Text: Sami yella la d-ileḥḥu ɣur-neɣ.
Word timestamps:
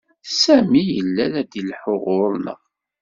Sami 0.39 0.81
yella 0.93 1.25
la 1.31 1.41
d-ileḥḥu 1.51 1.95
ɣur-neɣ. 2.05 2.61